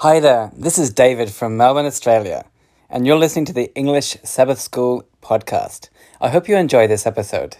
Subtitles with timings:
[0.00, 2.46] Hi there, this is David from Melbourne, Australia,
[2.88, 5.90] and you're listening to the English Sabbath School podcast.
[6.22, 7.58] I hope you enjoy this episode.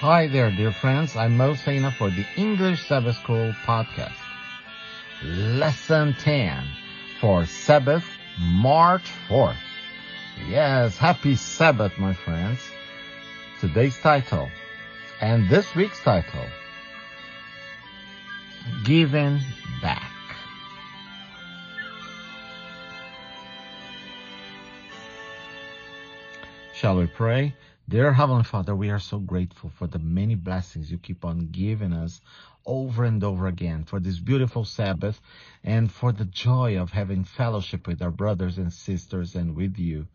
[0.00, 1.16] Hi there, dear friends.
[1.16, 4.20] I'm Mo Sena for the English Sabbath School podcast.
[5.24, 6.62] Lesson 10
[7.18, 8.04] for Sabbath,
[8.38, 9.56] March 4th.
[10.50, 12.60] Yes, happy Sabbath, my friends.
[13.58, 14.50] Today's title
[15.22, 16.44] and this week's title
[18.84, 19.40] Giving
[19.82, 20.10] Back.
[26.74, 27.54] Shall we pray?
[27.88, 31.92] Dear Heavenly Father, we are so grateful for the many blessings you keep on giving
[31.92, 32.20] us
[32.64, 35.20] over and over again for this beautiful Sabbath
[35.64, 40.06] and for the joy of having fellowship with our brothers and sisters and with you.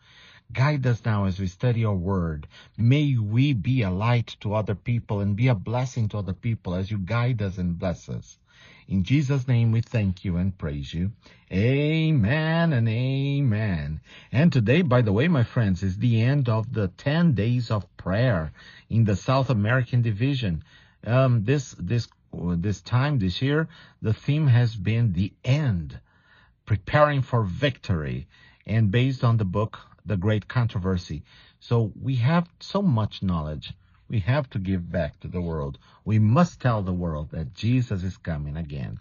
[0.52, 2.48] Guide us now as we study your word.
[2.78, 6.76] May we be a light to other people and be a blessing to other people
[6.76, 8.38] as you guide us and bless us.
[8.88, 11.12] In Jesus' name we thank you and praise you.
[11.52, 14.00] Amen and amen.
[14.32, 17.98] And today, by the way, my friends, is the end of the 10 days of
[17.98, 18.52] prayer
[18.90, 20.64] in the South American division.
[21.06, 23.68] Um, this, this, this time this year,
[24.02, 26.00] the theme has been the end,
[26.66, 28.28] preparing for victory
[28.68, 31.24] and based on the book the great controversy.
[31.60, 33.74] So we have so much knowledge.
[34.08, 35.80] We have to give back to the world.
[36.04, 39.00] We must tell the world that Jesus is coming again.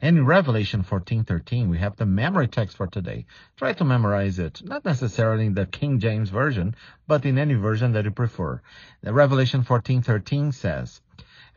[0.00, 3.24] And in Revelation 14:13, we have the memory text for today.
[3.56, 6.74] Try to memorize it, not necessarily in the King James version,
[7.06, 8.60] but in any version that you prefer.
[9.00, 11.00] The Revelation 14:13 says,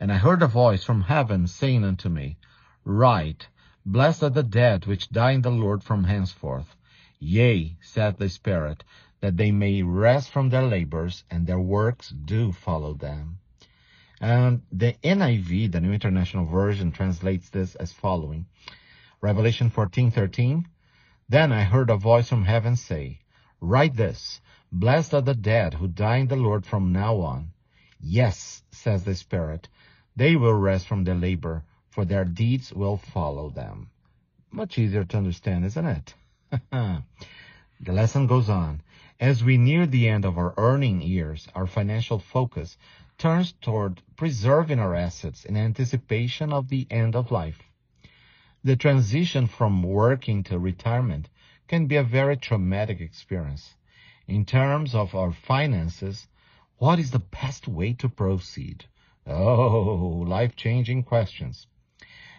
[0.00, 2.38] "And I heard a voice from heaven saying unto me,
[2.84, 3.48] Write,
[3.84, 6.74] Blessed are the dead which die in the Lord from henceforth.
[7.18, 8.84] Yea, said the Spirit,
[9.26, 13.40] that they may rest from their labors, and their works do follow them.
[14.20, 18.46] And the NIV, the New International Version, translates this as following.
[19.20, 20.66] Revelation 14:13.
[21.28, 23.18] Then I heard a voice from heaven say,
[23.60, 27.50] Write this, Blessed are the dead who die in the Lord from now on.
[27.98, 29.68] Yes, says the Spirit,
[30.14, 33.90] they will rest from their labor, for their deeds will follow them.
[34.52, 36.14] Much easier to understand, isn't it?
[36.70, 37.02] the
[37.92, 38.82] lesson goes on.
[39.18, 42.76] As we near the end of our earning years, our financial focus
[43.16, 47.62] turns toward preserving our assets in anticipation of the end of life.
[48.62, 51.30] The transition from working to retirement
[51.66, 53.74] can be a very traumatic experience.
[54.26, 56.28] In terms of our finances,
[56.76, 58.84] what is the best way to proceed?
[59.26, 61.66] Oh, life-changing questions.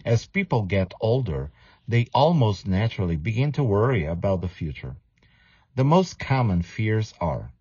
[0.06, 1.50] As people get older,
[1.88, 4.96] they almost naturally begin to worry about the future.
[5.78, 7.52] The most common fears are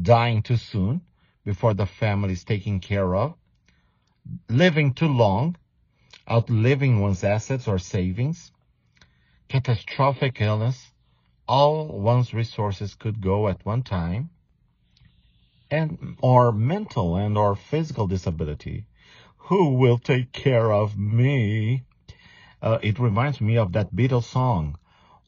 [0.00, 1.00] dying too soon
[1.44, 3.34] before the family is taken care of,
[4.48, 5.56] living too long,
[6.30, 8.52] outliving one's assets or savings,
[9.48, 10.92] catastrophic illness,
[11.48, 14.30] all one's resources could go at one time,
[15.72, 18.86] and or mental and or physical disability.
[19.48, 21.82] Who will take care of me?
[22.62, 24.78] Uh, it reminds me of that Beatles song.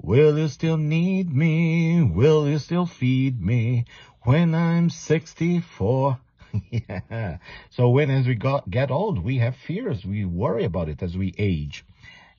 [0.02, 2.02] Will you still need me?
[2.02, 3.86] Will you still feed me
[4.22, 6.18] when I'm 64?
[6.70, 7.38] yeah.
[7.70, 10.04] So when as we got, get old, we have fears.
[10.04, 11.84] We worry about it as we age.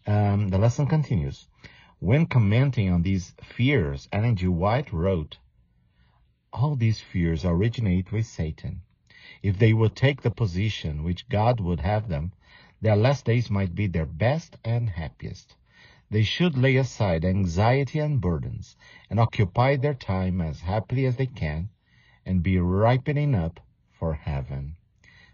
[0.06, 1.48] Um, the lesson continues.
[2.00, 4.48] When commenting on these fears, Ellen G.
[4.48, 5.38] White wrote,
[6.54, 8.82] all these fears originate with Satan.
[9.42, 12.34] If they would take the position which God would have them,
[12.82, 15.56] their last days might be their best and happiest.
[16.10, 18.78] They should lay aside anxiety and burdens
[19.10, 21.70] and occupy their time as happily as they can
[22.26, 23.60] and be ripening up
[23.92, 24.78] for heaven.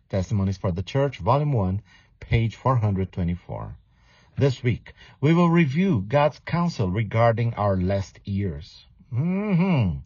[0.10, 1.82] Testimonies for the Church, Volume 1,
[2.20, 3.78] page 424.
[4.36, 8.88] This week, we will review God's counsel regarding our last years.
[9.14, 10.00] Mm-hmm.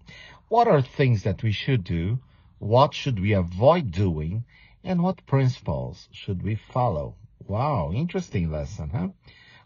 [0.49, 2.19] What are things that we should do?
[2.59, 4.43] What should we avoid doing?
[4.83, 7.15] And what principles should we follow?
[7.47, 9.09] Wow, interesting lesson, huh?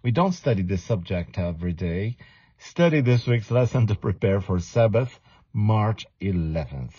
[0.04, 2.18] We don't study this subject every day.
[2.58, 5.20] Study this week's lesson to prepare for Sabbath,
[5.54, 6.96] March 11th.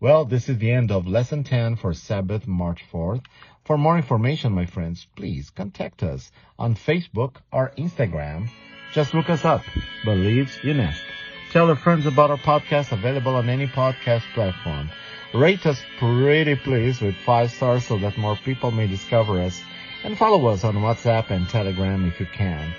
[0.00, 3.24] Well, this is the end of lesson 10 for Sabbath, March 4th.
[3.64, 8.48] For more information, my friends, please contact us on Facebook or Instagram.
[8.92, 9.62] Just look us up,
[10.04, 11.02] Believes Nest.
[11.52, 14.90] Tell your friends about our podcast available on any podcast platform.
[15.32, 19.62] Rate us pretty please with five stars so that more people may discover us
[20.02, 22.74] and follow us on WhatsApp and Telegram if you can.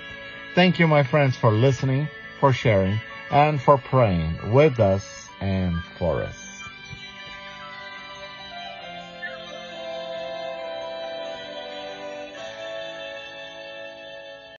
[0.54, 2.08] Thank you, my friends, for listening,
[2.40, 3.00] for sharing,
[3.30, 6.51] and for praying with us and for us.